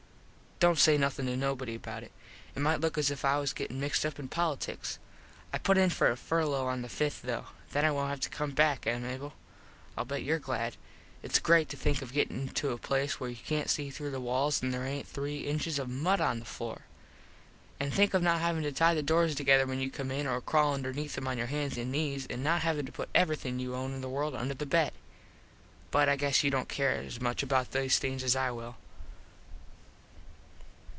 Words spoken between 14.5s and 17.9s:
and there aint three inches of mud on the floor. An